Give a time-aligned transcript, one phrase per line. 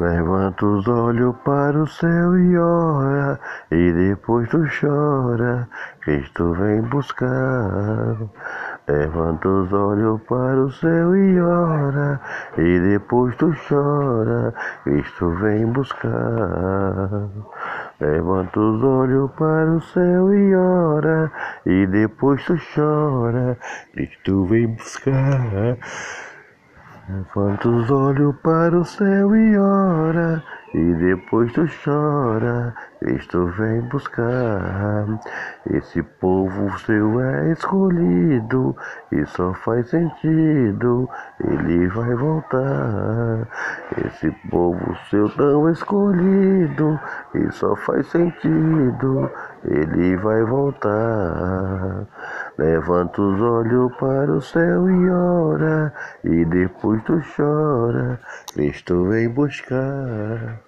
[0.00, 3.38] Levanta os olhos para o céu e ora,
[3.70, 5.68] e depois tu chora,
[6.00, 8.16] Cristo vem buscar.
[8.88, 12.20] Levanta os olhos para o céu e ora,
[12.58, 14.52] e depois tu chora,
[14.82, 17.28] Cristo vem buscar.
[18.00, 21.30] Levanta os olhos para o céu e ora,
[21.64, 23.56] e depois tu chora,
[23.92, 25.78] Cristo vem buscar.
[27.06, 35.04] Levanta os olhos para o céu e ora, e depois tu chora, Cristo vem buscar.
[35.70, 38.74] Esse povo seu é escolhido,
[39.12, 41.06] e só faz sentido,
[41.40, 43.48] ele vai voltar.
[44.06, 46.98] Esse povo seu tão escolhido,
[47.34, 49.30] e só faz sentido,
[49.62, 52.06] ele vai voltar.
[52.56, 58.20] Levanta os olhos para o céu e ora, e depois tu chora,
[58.52, 60.60] Cristo vem buscar.